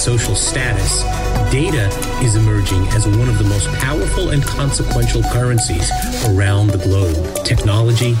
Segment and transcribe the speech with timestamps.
[0.00, 1.02] Social status,
[1.52, 1.86] data
[2.24, 5.90] is emerging as one of the most powerful and consequential currencies
[6.30, 7.44] around the globe.
[7.44, 8.16] Technology,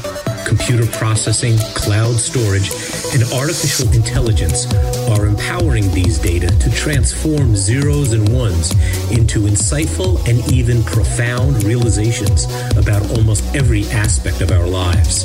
[0.46, 2.70] computer processing, cloud storage,
[3.14, 4.70] and artificial intelligence
[5.08, 8.72] are empowering these data to transform zeros and ones
[9.10, 12.44] into insightful and even profound realizations
[12.76, 15.24] about almost every aspect of our lives.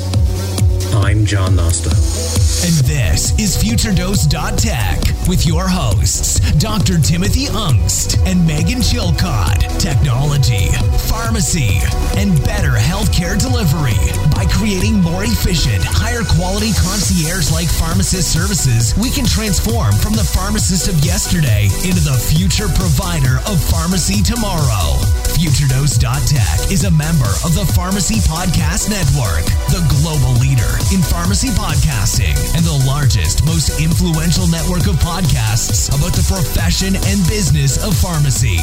[0.94, 2.35] I'm John Nosta.
[2.64, 6.98] And this is FutureDose.tech with your hosts, Dr.
[6.98, 9.60] Timothy Aungst and Megan Chilcott.
[9.78, 10.68] Technology,
[11.06, 11.80] pharmacy,
[12.16, 14.00] and better healthcare delivery
[14.36, 18.92] by creating more efficient, higher quality concierge like pharmacist services.
[19.00, 25.00] We can transform from the pharmacist of yesterday into the future provider of pharmacy tomorrow.
[25.32, 32.36] FutureDose.tech is a member of the Pharmacy Podcast Network, the global leader in pharmacy podcasting
[32.52, 38.60] and the largest, most influential network of podcasts about the profession and business of pharmacy.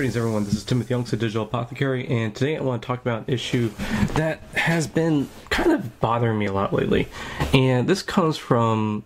[0.00, 0.44] Greetings, everyone.
[0.44, 3.34] This is Timothy Aungst, a digital apothecary, and today I want to talk about an
[3.34, 3.70] issue
[4.14, 7.06] that has been kind of bothering me a lot lately.
[7.52, 9.04] And this comes from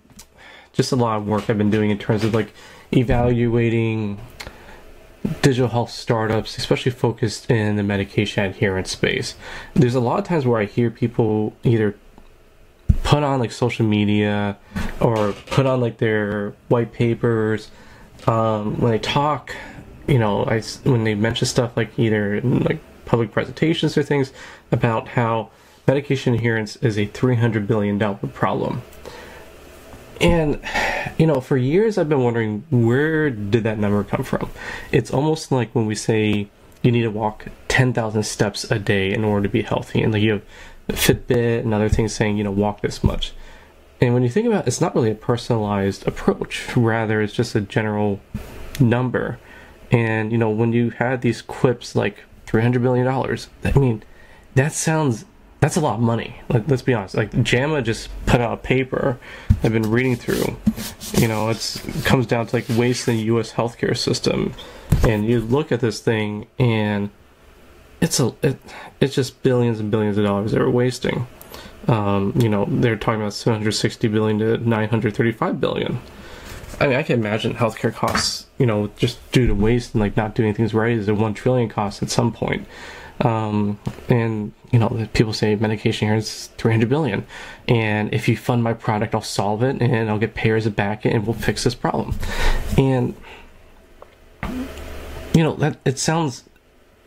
[0.72, 2.53] just a lot of work I've been doing in terms of like
[2.93, 4.21] evaluating
[5.43, 9.34] digital health startups, especially focused in the medication adherence space.
[9.75, 11.97] There's a lot of times where I hear people either
[13.03, 14.59] put on like social media
[15.00, 17.72] or put on like their white papers
[18.28, 19.56] um, when they talk.
[20.06, 24.32] You know, I when they mention stuff like either like public presentations or things
[24.70, 25.50] about how
[25.87, 28.82] medication adherence is a 300 billion dollar problem.
[30.20, 30.60] And
[31.19, 34.50] you know, for years I've been wondering where did that number come from?
[34.93, 36.48] It's almost like when we say
[36.82, 40.22] you need to walk 10,000 steps a day in order to be healthy and like
[40.22, 40.43] you have
[40.88, 43.32] Fitbit and other things saying, you know, walk this much.
[44.00, 47.54] And when you think about it, it's not really a personalized approach, rather it's just
[47.54, 48.20] a general
[48.78, 49.38] number.
[49.94, 54.03] And you know, when you had these quips like 300 billion dollars, I mean,
[54.56, 55.25] that sounds
[55.60, 56.41] that's a lot of money.
[56.49, 57.15] Like, let's be honest.
[57.15, 59.19] Like JAMA just put out a paper
[59.62, 60.56] I've been reading through.
[61.12, 63.53] You know, it's it comes down to like waste in the U.S.
[63.53, 64.53] healthcare system,
[65.05, 67.11] and you look at this thing, and
[68.00, 68.59] it's a it,
[69.00, 71.28] it's just billions and billions of dollars they're wasting.
[71.87, 76.00] Um, you know, they're talking about 760 billion to 935 billion.
[76.80, 80.16] I mean, I can imagine healthcare costs, you know, just due to waste and like
[80.16, 82.66] not doing things right, is a one trillion cost at some point.
[83.20, 87.26] Um, and you know, people say medication here is 300 billion,
[87.69, 91.06] and if you fund my product, I'll solve it, and I'll get payers to back
[91.06, 92.16] it, and we'll fix this problem.
[92.76, 93.14] And
[94.42, 96.44] you know that it sounds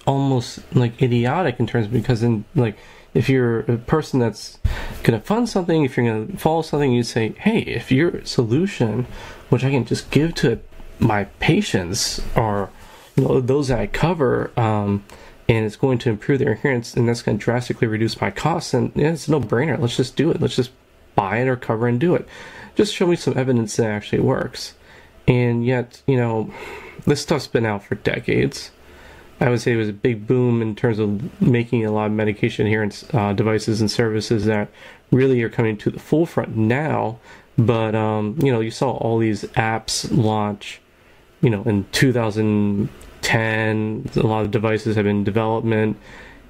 [0.06, 2.78] almost like idiotic in terms because in like
[3.14, 4.60] if you're a person that's
[5.08, 9.08] gonna fund something, if you're gonna follow something, you say, hey, if your solution,
[9.50, 10.60] which I can just give to
[11.00, 12.70] my patients or
[13.16, 14.52] you know those that I cover.
[14.58, 15.04] Um,
[15.50, 18.74] and it's going to improve their adherence and that's going to drastically reduce my costs
[18.74, 20.42] and yeah, it's no brainer let's just do it.
[20.42, 20.72] Let's just
[21.16, 22.28] buy it or cover and do it.
[22.76, 24.76] Just show me some evidence that actually works.
[25.26, 26.54] And yet you know
[27.06, 28.72] this stuff's been out for decades
[29.40, 32.12] i would say it was a big boom in terms of making a lot of
[32.12, 34.70] medication adherence uh, devices and services that
[35.12, 37.20] really are coming to the forefront now
[37.58, 40.82] but um, you know you saw all these apps launch
[41.42, 44.10] you know in 2010.
[44.16, 45.98] a lot of devices have been in development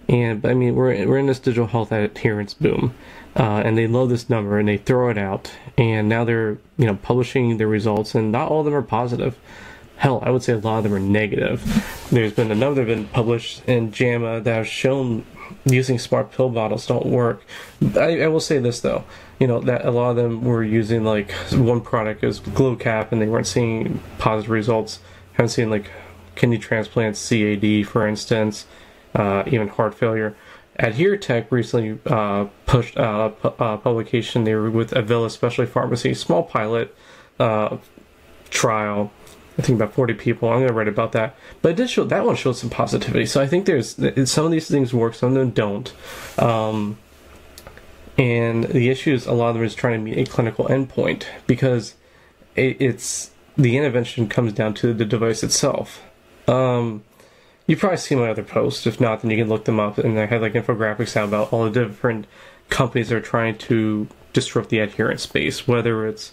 [0.09, 2.93] And I mean, we're we're in this digital health adherence boom,
[3.35, 6.85] uh, and they love this number and they throw it out, and now they're you
[6.85, 9.37] know publishing their results, and not all of them are positive.
[9.97, 12.07] Hell, I would say a lot of them are negative.
[12.11, 15.25] There's been a number that have been published in JAMA that have shown
[15.65, 17.43] using smart pill bottles don't work.
[17.95, 19.03] I, I will say this though,
[19.39, 23.21] you know that a lot of them were using like one product as GlowCap, and
[23.21, 24.99] they weren't seeing positive results.
[25.33, 25.89] Haven't seen like
[26.35, 28.65] kidney transplants, CAD, for instance,
[29.15, 30.35] uh, even heart failure.
[30.79, 34.43] AdhereTech recently uh, pushed uh, a uh, publication.
[34.43, 36.95] there with Avella Specialty Pharmacy, small pilot
[37.39, 37.77] uh,
[38.49, 39.11] trial.
[39.57, 40.49] I think about 40 people.
[40.49, 41.35] I'm going to write about that.
[41.61, 43.25] But it did show that one showed some positivity.
[43.25, 43.95] So I think there's
[44.29, 45.91] some of these things work, some of them don't.
[46.37, 46.97] Um,
[48.17, 51.25] and the issue is a lot of them is trying to meet a clinical endpoint
[51.45, 51.95] because
[52.55, 56.03] it, it's the intervention comes down to the device itself.
[56.47, 57.03] Um,
[57.65, 58.85] you've probably seen my other posts.
[58.85, 59.97] If not, then you can look them up.
[59.97, 62.27] And I had like infographics out about all the different
[62.69, 66.31] companies that are trying to disrupt the adherence space, whether it's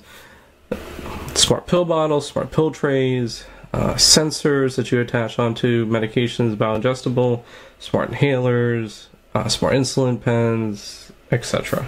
[1.35, 7.43] smart pill bottles, smart pill trays, uh, sensors that you attach onto medications, bioadjustable,
[7.79, 11.87] smart inhalers, uh, smart insulin pens, etc.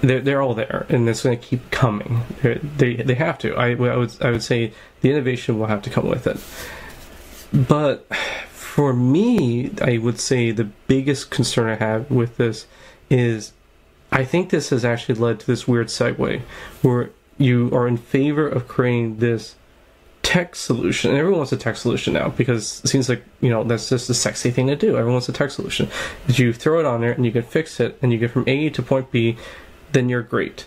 [0.00, 2.22] They're, they're all there, and it's going to keep coming.
[2.42, 3.54] They're, they they have to.
[3.54, 6.38] I, I would I would say the innovation will have to come with it.
[7.66, 8.06] But
[8.48, 12.66] for me, I would say the biggest concern I have with this
[13.10, 13.52] is
[14.10, 16.40] I think this has actually led to this weird segue
[16.82, 17.10] where
[17.42, 19.56] you are in favor of creating this
[20.22, 21.10] tech solution.
[21.10, 24.08] And everyone wants a tech solution now because it seems like, you know, that's just
[24.08, 24.90] a sexy thing to do.
[24.90, 25.88] Everyone wants a tech solution.
[26.28, 28.48] If you throw it on there and you can fix it and you get from
[28.48, 29.36] A to point B,
[29.92, 30.66] then you're great.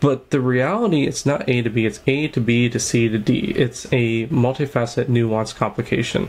[0.00, 3.18] But the reality, it's not A to B, it's A to B to C to
[3.18, 3.52] D.
[3.56, 6.28] It's a multifaceted, nuanced complication.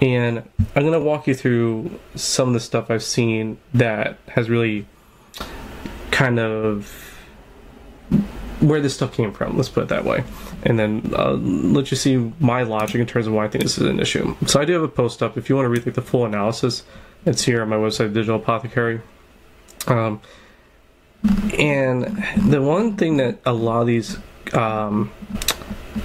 [0.00, 0.38] And
[0.74, 4.86] I'm going to walk you through some of the stuff I've seen that has really
[6.10, 7.11] kind of
[8.62, 10.24] where this stuff came from, let's put it that way.
[10.62, 13.78] And then uh, let you see my logic in terms of why I think this
[13.78, 14.36] is an issue.
[14.46, 15.36] So I do have a post up.
[15.36, 16.84] If you want to read like, the full analysis,
[17.26, 19.00] it's here on my website, Digital Apothecary.
[19.86, 20.20] Um,
[21.58, 24.18] and the one thing that a lot of these
[24.54, 25.10] um,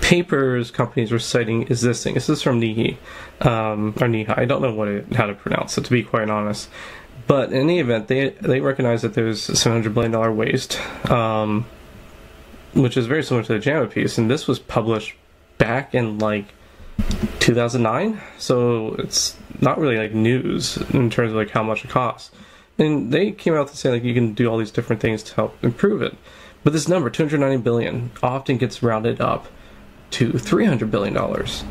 [0.02, 2.14] papers companies were citing is this thing.
[2.14, 2.98] This is from NEHI,
[3.42, 4.38] um, or NEHI.
[4.38, 6.70] I don't know what it, how to pronounce it, to be quite honest.
[7.26, 10.80] But in any event, they they recognize that there's a $700 billion waste,
[11.12, 11.66] um,
[12.78, 14.18] which is very similar to the JAMA piece.
[14.18, 15.16] And this was published
[15.58, 16.46] back in like
[17.40, 22.32] 2009, so it's not really like news in terms of like how much it costs.
[22.78, 25.36] And they came out to say like you can do all these different things to
[25.36, 26.16] help improve it.
[26.64, 29.48] But this number, 290 billion, often gets rounded up
[30.12, 31.64] to 300 billion dollars.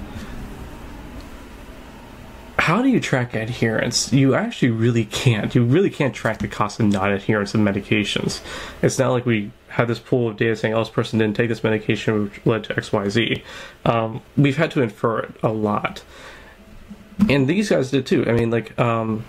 [2.58, 4.12] How do you track adherence?
[4.12, 5.54] You actually really can't.
[5.54, 8.40] You really can't track the cost of non-adherence of medications.
[8.82, 11.48] It's not like we had this pool of data saying, "Oh, this person didn't take
[11.48, 13.42] this medication, which led to X, Y, Z."
[13.84, 16.02] Um, we've had to infer it a lot,
[17.28, 18.26] and these guys did too.
[18.26, 19.24] I mean, like um,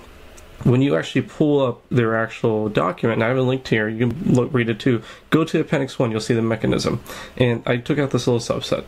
[0.64, 4.08] when you actually pull up their actual document, and I have a link here, you
[4.08, 5.02] can look, read it too.
[5.30, 7.02] Go to Appendix 1, you'll see the mechanism.
[7.38, 8.86] And I took out this little subset.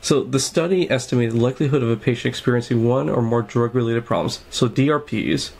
[0.00, 4.40] So the study estimated the likelihood of a patient experiencing one or more drug-related problems,
[4.48, 5.50] so DRPs,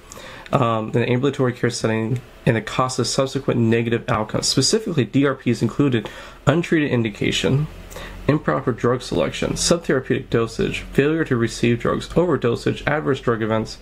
[0.53, 4.47] um, in an ambulatory care setting, and the cost of subsequent negative outcomes.
[4.47, 6.09] Specifically, DRPs included
[6.47, 7.67] untreated indication,
[8.27, 13.79] improper drug selection, subtherapeutic dosage, failure to receive drugs, overdosage, adverse drug events,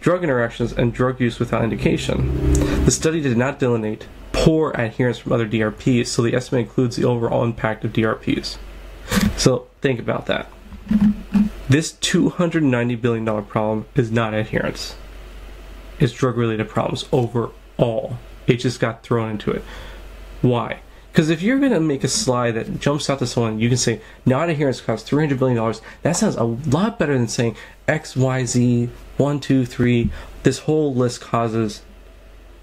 [0.00, 2.52] drug interactions, and drug use without indication.
[2.84, 7.04] The study did not delineate poor adherence from other DRPs, so the estimate includes the
[7.04, 8.56] overall impact of DRPs.
[9.36, 10.50] So think about that.
[11.68, 14.96] This $290 billion problem is not adherence.
[16.00, 18.16] It's drug related problems overall.
[18.46, 19.62] It just got thrown into it.
[20.42, 20.80] Why?
[21.12, 23.76] Because if you're going to make a slide that jumps out to someone, you can
[23.76, 25.74] say non adherence costs $300 billion.
[26.02, 30.10] That sounds a lot better than saying X, Y, Z, one, two, three.
[30.42, 31.82] This whole list causes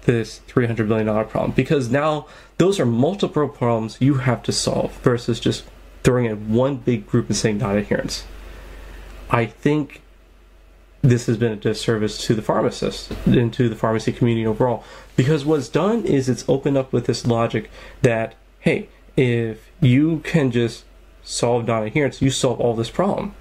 [0.02, 2.26] this $300 billion problem because now
[2.56, 5.64] those are multiple problems you have to solve versus just
[6.02, 8.24] throwing in one big group and saying non adherence.
[9.30, 10.00] I think
[11.02, 14.82] this has been a disservice to the pharmacist and to the pharmacy community overall.
[15.16, 17.70] Because what's done is it's opened up with this logic
[18.02, 20.84] that, hey, if you can just
[21.22, 23.34] solve non adherence, you solve all this problem.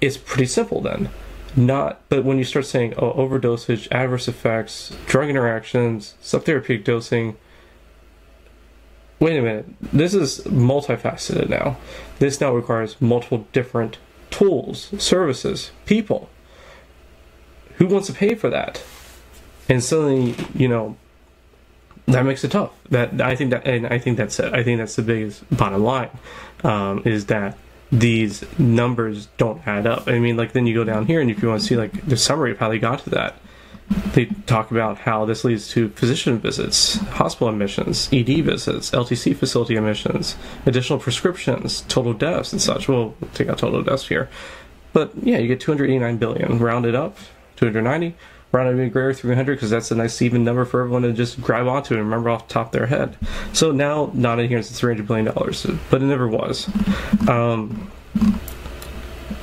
[0.00, 1.10] It's pretty simple then.
[1.56, 7.36] Not, but when you start saying oh, overdosage, adverse effects, drug interactions, subtherapeutic dosing,
[9.18, 11.76] wait a minute, this is multifaceted now.
[12.18, 13.98] This now requires multiple different
[14.30, 16.28] tools, services, people.
[17.78, 18.82] Who wants to pay for that?
[19.68, 20.96] and suddenly you know
[22.06, 22.72] that makes it tough.
[22.88, 24.40] That I think that, and I think that's.
[24.40, 26.10] I think that's the biggest bottom line
[26.64, 27.58] um, is that
[27.92, 30.08] these numbers don't add up.
[30.08, 32.06] I mean, like then you go down here, and if you want to see like
[32.06, 33.34] the summary of how they got to that,
[34.14, 39.76] they talk about how this leads to physician visits, hospital admissions, ED visits, LTC facility
[39.76, 42.88] admissions, additional prescriptions, total deaths, and such.
[42.88, 44.30] We'll take out total deaths here,
[44.94, 47.18] but yeah, you get 289 billion rounded up,
[47.58, 48.16] 290
[48.50, 51.66] rounded even greater 300 because that's a nice even number for everyone to just grab
[51.66, 53.16] onto and remember off the top of their head.
[53.52, 56.68] So now non-adherence is 300 billion dollars, but it never was.
[57.28, 57.90] Um,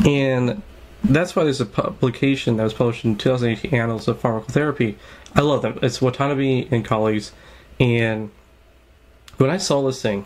[0.06, 0.62] and
[1.04, 4.96] that's why there's a publication that was published in 2018 Annals of Pharmacotherapy.
[5.36, 5.78] I love them.
[5.84, 7.32] It's Watanabe and colleagues.
[7.80, 8.32] And
[9.38, 10.26] when I saw this thing,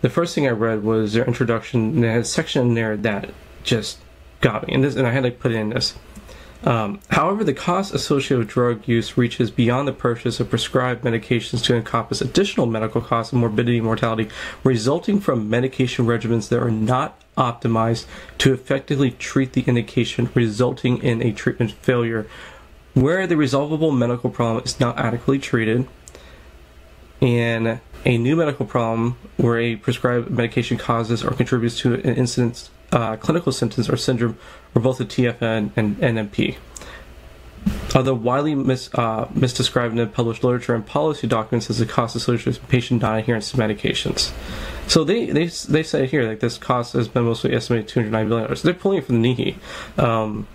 [0.00, 2.96] the first thing I read was their introduction, and they had a section in there
[2.96, 3.30] that
[3.64, 3.98] just
[4.40, 4.74] got me.
[4.74, 5.94] And this, and I had to put it in this.
[6.64, 11.62] Um, however, the cost associated with drug use reaches beyond the purchase of prescribed medications
[11.64, 14.28] to encompass additional medical costs and morbidity and mortality
[14.64, 18.06] resulting from medication regimens that are not optimized
[18.38, 22.26] to effectively treat the indication, resulting in a treatment failure.
[22.94, 25.86] Where the resolvable medical problem is not adequately treated,
[27.22, 32.70] and a new medical problem where a prescribed medication causes or contributes to an incident's
[32.92, 34.38] uh, clinical symptoms or syndrome
[34.72, 36.56] for both the TFN and NMP.
[37.94, 42.14] Although widely mis, uh, misdescribed in the published literature and policy documents as the cost
[42.16, 44.32] associated with patient non-adherence to medications.
[44.86, 48.12] So they, they, they say here like this cost has been mostly estimated two hundred
[48.12, 48.62] nine billion dollars.
[48.62, 50.46] They're pulling it from the NEHI, um,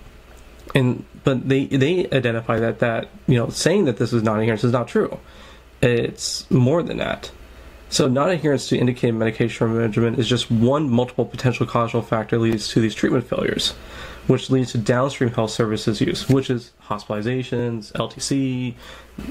[0.74, 4.72] and but they they identify that that you know saying that this is non-adherence is
[4.72, 5.20] not true.
[5.82, 7.32] It's more than that.
[7.94, 12.68] So, non adherence to indicated medication regimen is just one multiple potential causal factor leads
[12.70, 13.74] to these treatment failures,
[14.26, 18.74] which leads to downstream health services use, which is hospitalizations, LTC,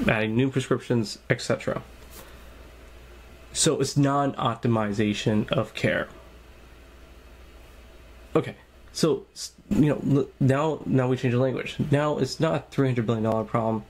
[0.07, 1.83] adding new prescriptions, etc.
[3.51, 6.07] So, it's non optimization of care.
[8.33, 8.55] Okay,
[8.93, 9.25] so
[9.71, 11.75] you know now now we change the language.
[11.91, 13.83] Now it's not three hundred billion dollar problem.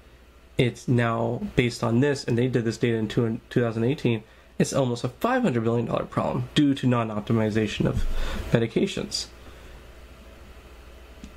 [0.58, 4.24] It's now based on this, and they did this data in 2018
[4.60, 8.06] it's almost a $500 billion problem due to non optimization of
[8.52, 9.28] medications.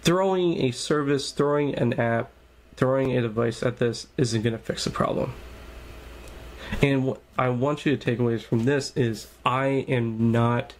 [0.02, 2.30] Throwing a service, throwing an app,
[2.76, 5.32] throwing a device at this isn't going to fix the problem.
[6.82, 10.74] And what I want you to take away from this is I am not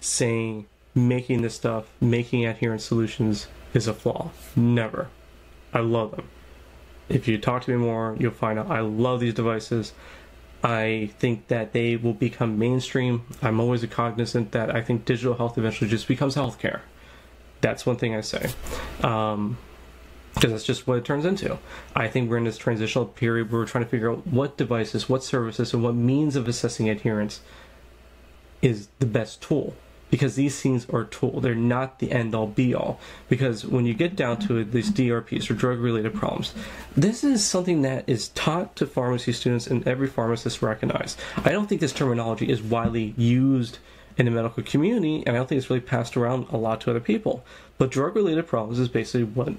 [0.00, 4.30] saying making this stuff, making adherence solutions is a flaw.
[4.56, 5.08] Never.
[5.72, 6.28] I love them.
[7.08, 9.92] If you talk to me more, you'll find out I love these devices.
[10.62, 13.24] I think that they will become mainstream.
[13.42, 16.80] I'm always cognizant that I think digital health eventually just becomes healthcare.
[17.60, 18.50] That's one thing I say.
[19.02, 19.58] Um,
[20.34, 21.58] because that's just what it turns into.
[21.96, 25.08] I think we're in this transitional period where we're trying to figure out what devices,
[25.08, 27.40] what services, and what means of assessing adherence
[28.62, 29.74] is the best tool
[30.10, 31.40] because these things are tool.
[31.40, 32.98] They're not the end all be all.
[33.28, 36.54] Because when you get down to it, these DRPs or drug related problems,
[36.96, 41.20] this is something that is taught to pharmacy students and every pharmacist recognized.
[41.44, 43.78] I don't think this terminology is widely used
[44.16, 46.90] in the medical community, and I don't think it's really passed around a lot to
[46.90, 47.44] other people.
[47.78, 49.52] But drug related problems is basically what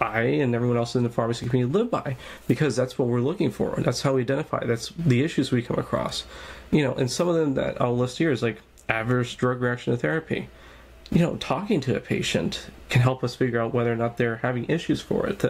[0.00, 3.50] I and everyone else in the pharmacy community live by because that's what we're looking
[3.50, 3.74] for.
[3.78, 4.64] That's how we identify.
[4.64, 6.24] That's the issues we come across.
[6.70, 8.58] You know, and some of them that I'll list here is like
[8.88, 10.48] adverse drug reaction to therapy.
[11.10, 14.36] You know, talking to a patient can help us figure out whether or not they're
[14.36, 15.44] having issues for it.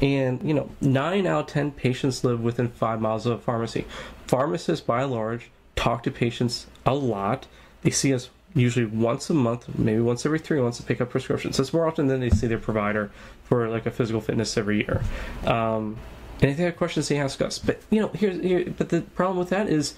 [0.00, 3.86] And, you know, nine out of 10 patients live within five miles of a pharmacy.
[4.26, 7.46] Pharmacists, by and large, talk to patients a lot.
[7.82, 11.10] They see us usually once a month, maybe once every three months to pick up
[11.10, 11.56] prescriptions.
[11.56, 13.10] So it's more often than they see their provider
[13.44, 15.02] for like a physical fitness every year.
[15.44, 15.98] Um,
[16.40, 17.58] and if they have questions, they ask us.
[17.58, 19.94] But you know, here's here, but the problem with that is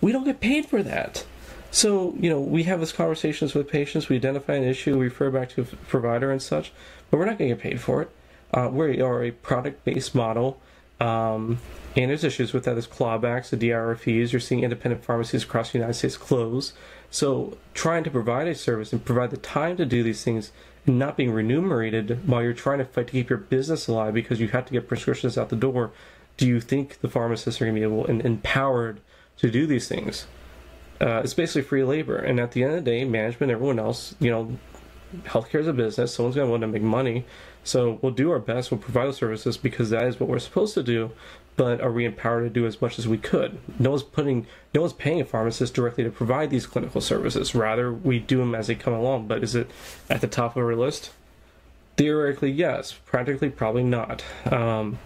[0.00, 1.24] we don't get paid for that.
[1.74, 5.28] So, you know, we have these conversations with patients, we identify an issue, we refer
[5.32, 6.72] back to a provider and such,
[7.10, 8.10] but we're not going to get paid for it.
[8.52, 10.60] Uh, we are a product based model,
[11.00, 11.58] um,
[11.96, 12.74] and there's issues with that.
[12.74, 14.32] There's clawbacks, the DIR fees.
[14.32, 16.74] You're seeing independent pharmacies across the United States close.
[17.10, 20.52] So, trying to provide a service and provide the time to do these things
[20.86, 24.38] and not being remunerated while you're trying to fight to keep your business alive because
[24.38, 25.90] you have to get prescriptions out the door,
[26.36, 29.00] do you think the pharmacists are going to be able and empowered
[29.38, 30.28] to do these things?
[31.00, 32.16] Uh, it's basically free labor.
[32.16, 34.56] And at the end of the day, management, everyone else, you know,
[35.24, 36.14] healthcare is a business.
[36.14, 37.24] Someone's going to want to make money.
[37.62, 38.70] So we'll do our best.
[38.70, 41.10] We'll provide the services because that is what we're supposed to do.
[41.56, 43.58] But are we empowered to do as much as we could?
[43.78, 47.54] No one's putting, no one's paying a pharmacist directly to provide these clinical services.
[47.54, 49.28] Rather, we do them as they come along.
[49.28, 49.70] But is it
[50.10, 51.12] at the top of our list?
[51.96, 52.92] Theoretically, yes.
[53.06, 54.24] Practically, probably not.
[54.50, 54.98] Um,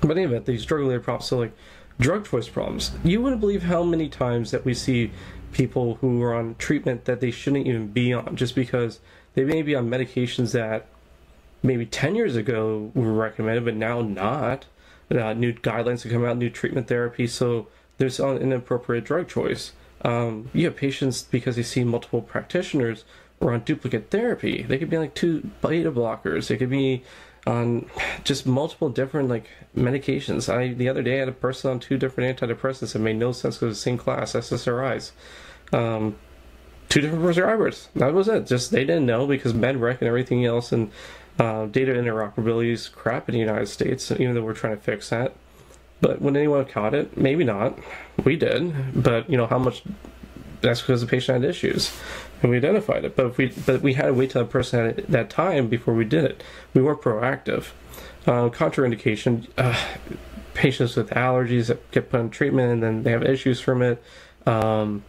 [0.00, 1.52] But anyway, these drug related problems, so like
[1.98, 2.92] drug choice problems.
[3.04, 5.12] You wouldn't believe how many times that we see
[5.52, 9.00] people who are on treatment that they shouldn't even be on just because
[9.34, 10.86] they may be on medications that
[11.62, 14.66] maybe 10 years ago were recommended, but now not.
[15.10, 17.68] Uh, new guidelines have come out, new treatment therapy, so
[17.98, 19.72] there's an inappropriate drug choice.
[20.04, 23.04] Um, you have patients because they see multiple practitioners
[23.38, 24.62] or on duplicate therapy.
[24.62, 26.48] They could be like two beta blockers.
[26.48, 27.04] They could be
[27.46, 27.86] on
[28.24, 30.52] just multiple different like medications.
[30.52, 33.32] I the other day I had a person on two different antidepressants that made no
[33.32, 35.12] sense because the same class SSRIs.
[35.72, 36.16] Um,
[36.88, 37.88] two different prescribers.
[37.96, 38.46] That was it.
[38.46, 40.90] Just they didn't know because MedRec and everything else and
[41.38, 44.10] uh, data interoperability is crap in the United States.
[44.12, 45.34] Even though we're trying to fix that,
[46.00, 47.78] but when anyone caught it, maybe not.
[48.24, 49.82] We did, but you know how much.
[50.60, 51.92] That's because the patient had issues
[52.42, 53.16] and we identified it.
[53.16, 55.94] But if we but we had to wait till that person had that time before
[55.94, 56.42] we did it.
[56.74, 57.70] We weren't proactive.
[58.26, 59.78] Uh, contraindication: uh,
[60.54, 64.02] patients with allergies that get put on treatment and then they have issues from it.
[64.46, 65.04] Um,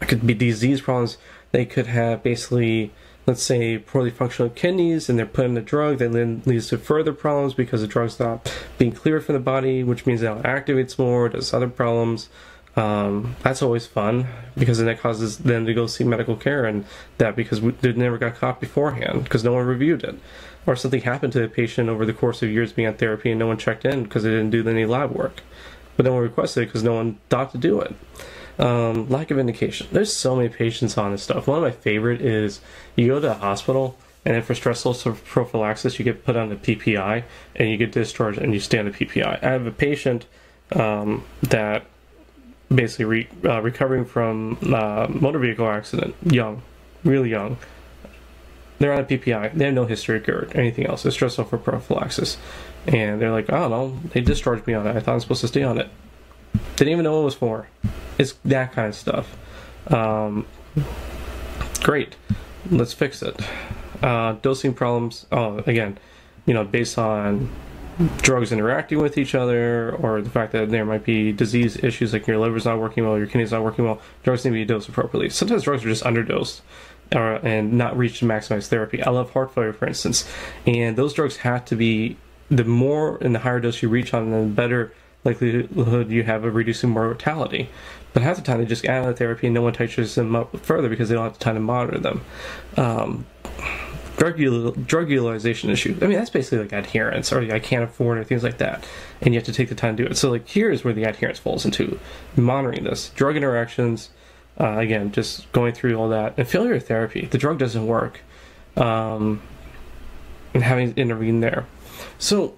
[0.00, 1.18] it could be disease problems.
[1.52, 2.92] They could have basically,
[3.26, 5.98] let's say, poorly functional kidneys, and they're put in the drug.
[5.98, 9.82] That then leads to further problems because the drug's not being cleared from the body,
[9.82, 12.28] which means it activates more, does other problems.
[12.76, 16.84] Um, that's always fun because then it causes them to go see medical care and
[17.18, 20.18] that because we, they never got caught beforehand because no one reviewed it.
[20.66, 23.38] Or something happened to the patient over the course of years being on therapy and
[23.38, 25.42] no one checked in because they didn't do any lab work.
[25.96, 27.94] But no one requested it because no one thought to do it.
[28.58, 29.88] Um, lack of indication.
[29.90, 31.46] There's so many patients on this stuff.
[31.46, 32.60] One of my favorite is
[32.94, 36.48] you go to a hospital and then for stress ulcer prophylaxis you get put on
[36.48, 37.22] the ppi
[37.56, 40.26] and you get discharged and you stay on the ppi i have a patient
[40.72, 41.84] um, that
[42.74, 46.62] basically re, uh, recovering from uh, motor vehicle accident, young,
[47.04, 47.58] really young.
[48.78, 49.54] They're on a PPI.
[49.54, 51.02] They have no history of GERD, anything else.
[51.02, 52.38] Stress ulcer prophylaxis.
[52.86, 54.96] And they're like, I don't know, they discharged me on it.
[54.96, 55.90] I thought I was supposed to stay on it.
[56.76, 57.68] Didn't even know what it was for.
[58.16, 59.36] It's that kind of stuff.
[59.88, 60.46] Um,
[61.82, 62.16] great.
[62.70, 63.38] Let's fix it.
[64.02, 65.98] Uh, dosing problems, oh, again,
[66.46, 67.50] you know, based on
[68.18, 72.26] drugs interacting with each other, or the fact that there might be disease issues like
[72.26, 74.88] your liver's not working well, your kidneys not working well, drugs need to be dosed
[74.88, 75.28] appropriately.
[75.28, 76.60] Sometimes drugs are just underdosed
[77.14, 79.02] or, and not reached to maximize therapy.
[79.02, 80.28] I love heart failure, for instance,
[80.66, 82.16] and those drugs have to be
[82.48, 84.92] the more and the higher dose you reach on, the better
[85.24, 87.68] likelihood you have of reducing mortality.
[88.12, 90.34] But half the time they just add on the therapy and no one titrates them
[90.34, 92.22] up further because they don't have the time to monitor them.
[92.76, 93.26] Um,
[94.20, 95.96] drug drug utilization issue.
[96.02, 98.86] I mean, that's basically like adherence, or like, I can't afford, or things like that,
[99.22, 100.16] and you have to take the time to do it.
[100.16, 101.98] So, like, here's where the adherence falls into
[102.36, 104.10] monitoring this drug interactions.
[104.58, 107.24] Uh, again, just going through all that and failure therapy.
[107.24, 108.20] The drug doesn't work,
[108.76, 109.40] um,
[110.52, 111.64] and having to intervene there.
[112.18, 112.54] So,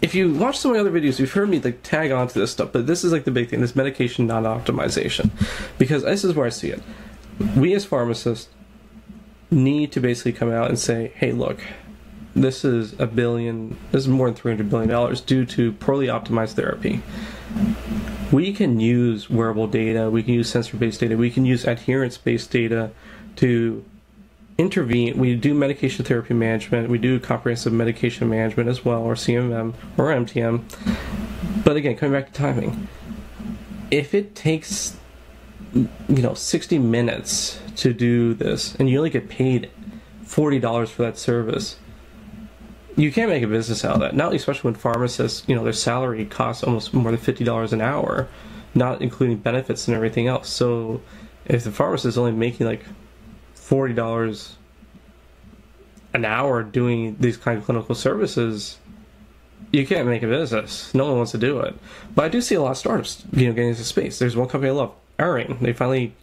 [0.00, 2.52] if you watch some of my other videos, you've heard me like tag onto this
[2.52, 5.30] stuff, but this is like the big thing: this medication non-optimization,
[5.76, 6.82] because this is where I see it.
[7.56, 8.48] We as pharmacists
[9.50, 11.60] need to basically come out and say, hey, look,
[12.34, 17.02] this is a billion, this is more than $300 billion due to poorly optimized therapy.
[18.30, 22.18] We can use wearable data, we can use sensor based data, we can use adherence
[22.18, 22.90] based data
[23.36, 23.84] to
[24.58, 25.16] intervene.
[25.16, 30.06] We do medication therapy management, we do comprehensive medication management as well, or CMM or
[30.06, 30.64] MTM.
[31.64, 32.88] But again, coming back to timing,
[33.90, 34.96] if it takes
[35.74, 35.88] you
[36.22, 39.70] know 60 minutes to do this and you only get paid
[40.24, 41.76] $40 for that service
[42.96, 45.72] you can't make a business out of that not especially when pharmacists you know their
[45.72, 48.28] salary costs almost more than $50 an hour
[48.74, 51.00] not including benefits and everything else so
[51.46, 52.84] if the pharmacist is only making like
[53.56, 54.52] $40
[56.14, 58.78] an hour doing these kind of clinical services
[59.72, 60.92] you can't make a business.
[60.94, 61.74] No one wants to do it.
[62.14, 64.18] But I do see a lot of startups, you know, getting into space.
[64.18, 65.60] There's one company I love, Arine.
[65.60, 66.14] They finally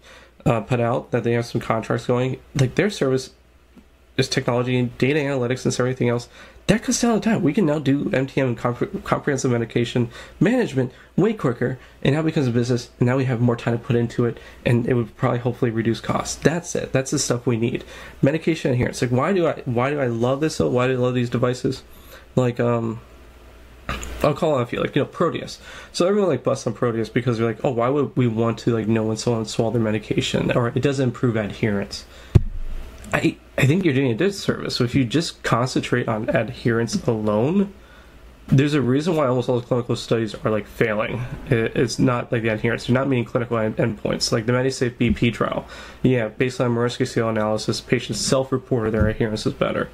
[0.45, 2.39] uh, put out that they have some contracts going.
[2.53, 3.31] Like their service
[4.17, 6.29] is technology and data analytics and everything else.
[6.67, 7.43] That cuts down the time.
[7.43, 12.47] We can now do MTM and comp- comprehensive medication management way quicker, and now becomes
[12.47, 12.89] a business.
[12.99, 15.69] And now we have more time to put into it, and it would probably hopefully
[15.69, 16.35] reduce costs.
[16.35, 16.91] That's it.
[16.91, 17.83] That's the stuff we need.
[18.23, 19.01] Medication adherence.
[19.01, 20.69] Like why do I why do I love this though?
[20.69, 21.83] Why do I love these devices?
[22.35, 22.99] Like um
[24.25, 25.59] I'll call it a few, like you know, Proteus.
[25.91, 28.73] So everyone like busts on Proteus because they're like, oh, why would we want to
[28.73, 32.05] like know when someone swallow their medication or it doesn't improve adherence.
[33.13, 34.75] I I think you're doing a disservice.
[34.75, 37.73] So if you just concentrate on adherence alone,
[38.47, 41.21] there's a reason why almost all the clinical studies are like failing.
[41.49, 44.31] It's not like the adherence; they're not meeting clinical endpoints.
[44.31, 45.67] Like the Medisafe BP trial,
[46.01, 49.89] yeah, based on scale analysis, patients self-reported their adherence is better,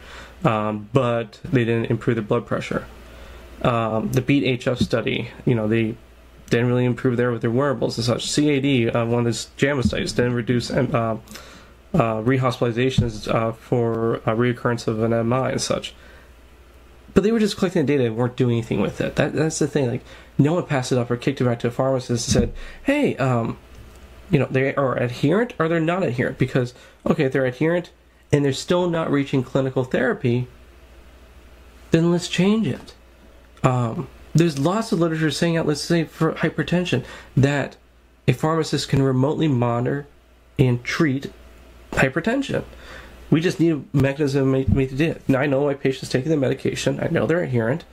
[0.46, 2.86] um, but they didn't improve their blood pressure
[3.62, 5.96] Um, the Beat HF study, you know, they
[6.50, 8.34] didn't really improve there with their wearables and such.
[8.36, 11.18] CAD, uh, one of those JAMA studies, didn't reduce um, uh,
[11.94, 15.94] uh, rehospitalizations uh, for uh, reoccurrence of an MI and such.
[17.14, 19.16] But they were just collecting the data and weren't doing anything with it.
[19.16, 19.90] That, that's the thing.
[19.90, 20.04] Like,
[20.38, 23.18] no one passed it up or kicked it back to a pharmacist and said, hey,
[23.18, 23.58] um,
[24.30, 26.38] you know, they are adherent or they're not adherent.
[26.38, 26.74] Because,
[27.06, 27.92] okay, if they're adherent
[28.32, 30.48] and they're still not reaching clinical therapy,
[31.92, 32.94] then let's change it.
[33.64, 37.04] Um, there's lots of literature saying out, let's say for hypertension,
[37.36, 37.78] that
[38.28, 40.08] a pharmacist can remotely monitor
[40.58, 41.32] and treat
[41.92, 42.64] hypertension.
[43.30, 45.28] We just need a mechanism to do it.
[45.28, 47.00] Now I know my patient's taking the medication.
[47.00, 47.86] I know they're adherent.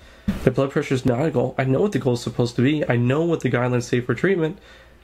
[0.45, 1.55] Their blood pressure is not a goal.
[1.59, 2.89] I know what the goal is supposed to be.
[2.89, 4.59] I know what the guidelines say for treatment.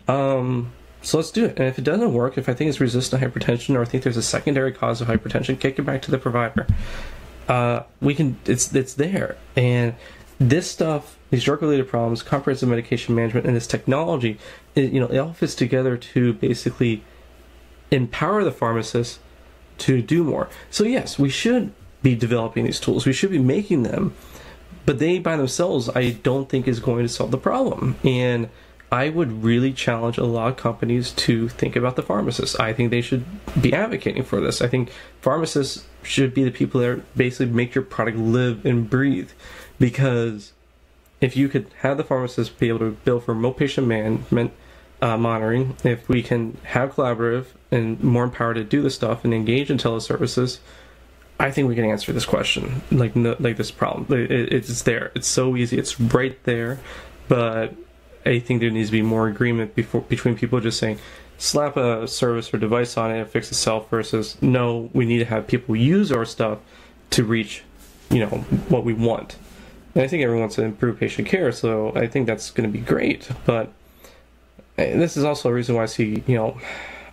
[0.06, 0.72] Um,
[1.02, 1.58] so let's do it.
[1.58, 4.16] And if it doesn't work, if I think it's resistant hypertension or I think there's
[4.16, 6.66] a secondary cause of hypertension, kick it back to the provider.
[7.48, 8.38] Uh, we can.
[8.46, 9.94] It's it's there, and
[10.38, 14.38] this stuff, these drug-related problems, comprehensive medication management, and this technology,
[14.74, 17.02] it, you know, it all fits together to basically
[17.90, 19.20] empower the pharmacist
[19.78, 20.48] to do more.
[20.70, 23.06] So yes, we should be developing these tools.
[23.06, 24.14] We should be making them,
[24.86, 27.96] but they by themselves, I don't think is going to solve the problem.
[28.04, 28.48] And
[28.92, 32.54] I would really challenge a lot of companies to think about the pharmacists.
[32.60, 33.24] I think they should
[33.60, 34.62] be advocating for this.
[34.62, 39.30] I think pharmacists should be the people that basically make your product live and breathe
[39.78, 40.52] because
[41.20, 44.52] if you could have the pharmacist be able to bill for remote patient management
[45.00, 49.34] uh, monitoring, if we can have collaborative and more empowered to do this stuff and
[49.34, 50.58] engage in teleservices,
[51.38, 54.06] I think we can answer this question, like no, like this problem.
[54.18, 55.10] It, it's there.
[55.14, 55.78] It's so easy.
[55.78, 56.78] It's right there,
[57.28, 57.74] but
[58.24, 60.98] I think there needs to be more agreement before between people just saying
[61.38, 65.24] slap a service or device on it and fix itself versus no, we need to
[65.24, 66.58] have people use our stuff
[67.10, 67.62] to reach,
[68.10, 69.36] you know, what we want.
[69.94, 72.72] And I think everyone wants to improve patient care, so I think that's going to
[72.72, 73.28] be great.
[73.44, 73.72] But
[74.76, 76.58] eh, this is also a reason why I see, you know,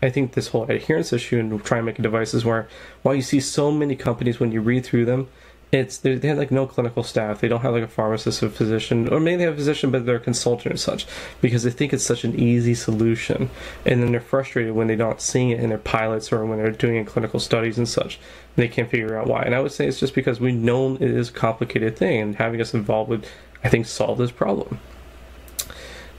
[0.01, 2.67] I think this whole adherence issue and trying to make devices where
[3.03, 5.27] while you see so many companies when you read through them,
[5.71, 7.39] it's they have like no clinical staff.
[7.39, 10.05] They don't have like a pharmacist or physician, or maybe they have a physician, but
[10.05, 11.07] they're a consultant or such,
[11.39, 13.49] because they think it's such an easy solution,
[13.85, 16.71] and then they're frustrated when they're not seeing it in their pilots or when they're
[16.71, 18.19] doing clinical studies and such.
[18.55, 19.43] And they can't figure out why.
[19.43, 22.35] And I would say it's just because we know it is a complicated thing, and
[22.35, 23.25] having us involved would,
[23.63, 24.79] I think, solve this problem.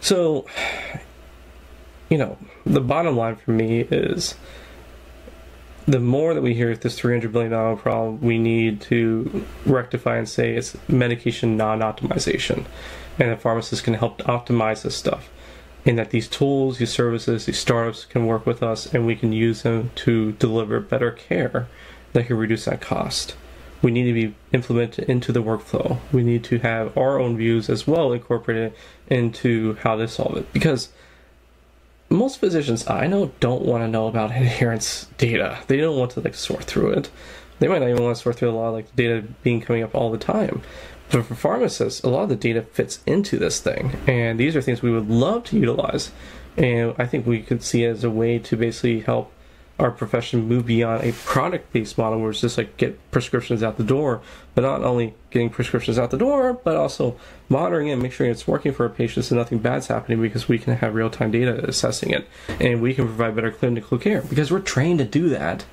[0.00, 0.46] So,
[2.08, 4.34] you know, the bottom line for me is
[5.86, 10.54] the more that we hear this $300 billion problem, we need to rectify and say
[10.54, 12.64] it's medication non optimization.
[13.18, 15.28] And the pharmacist can help optimize this stuff.
[15.84, 19.32] And that these tools, these services, these startups can work with us and we can
[19.32, 21.66] use them to deliver better care
[22.12, 23.34] that can reduce that cost.
[23.82, 25.98] We need to be implemented into the workflow.
[26.12, 28.74] We need to have our own views as well incorporated
[29.08, 30.52] into how to solve it.
[30.52, 30.90] Because
[32.12, 35.58] most physicians I know don't want to know about adherence data.
[35.66, 37.10] They don't want to like sort through it.
[37.58, 39.82] They might not even want to sort through a lot of like data being coming
[39.82, 40.62] up all the time.
[41.10, 44.62] But for pharmacists, a lot of the data fits into this thing, and these are
[44.62, 46.10] things we would love to utilize.
[46.56, 49.30] And I think we could see as a way to basically help
[49.82, 53.76] our profession move beyond a product based model where it's just like get prescriptions out
[53.76, 54.22] the door,
[54.54, 57.16] but not only getting prescriptions out the door, but also
[57.48, 60.48] monitoring it and make sure it's working for our patients and nothing bad's happening because
[60.48, 62.28] we can have real time data assessing it
[62.60, 65.64] and we can provide better clinical care because we're trained to do that.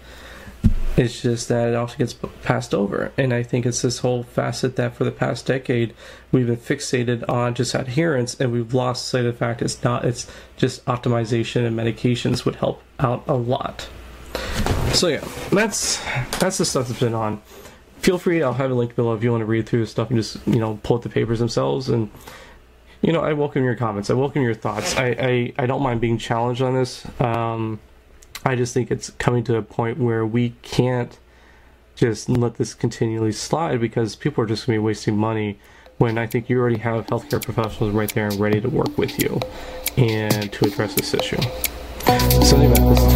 [0.97, 3.13] It's just that it also gets passed over.
[3.15, 5.93] And I think it's this whole facet that for the past decade
[6.31, 10.03] we've been fixated on just adherence and we've lost sight of the fact it's not
[10.03, 13.87] it's just optimization and medications would help out a lot.
[14.93, 15.99] So yeah, that's
[16.39, 17.41] that's the stuff that's been on.
[17.99, 20.09] Feel free, I'll have a link below if you want to read through the stuff
[20.09, 22.09] and just, you know, pull up the papers themselves and
[23.01, 24.09] you know, I welcome your comments.
[24.09, 24.97] I welcome your thoughts.
[24.97, 27.05] I, I, I don't mind being challenged on this.
[27.21, 27.79] Um,
[28.43, 31.17] I just think it's coming to a point where we can't
[31.95, 35.59] just let this continually slide because people are just going to be wasting money
[35.97, 39.21] when I think you already have healthcare professionals right there and ready to work with
[39.21, 39.39] you
[39.97, 41.41] and to address this issue.
[42.43, 43.08] So anyway, this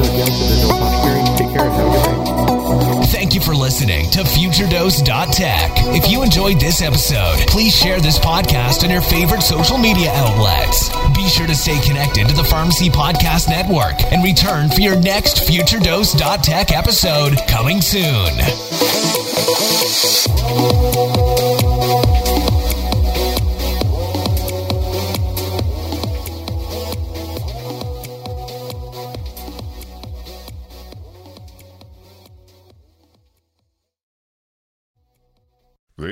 [3.84, 5.72] listening to FutureDose.tech.
[5.94, 10.90] If you enjoyed this episode, please share this podcast on your favorite social media outlets.
[11.14, 15.50] Be sure to stay connected to the Pharmacy Podcast Network and return for your next
[15.50, 18.30] FutureDose.tech episode coming soon.